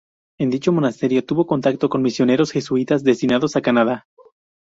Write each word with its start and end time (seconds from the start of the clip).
En 0.39 0.49
dicho 0.49 0.71
monasterio 0.71 1.23
tuvo 1.23 1.45
contacto 1.45 1.87
con 1.87 2.01
misioneros 2.01 2.49
jesuitas 2.51 3.03
destinados 3.03 3.55
a 3.55 3.61
Canadá. 3.61 4.07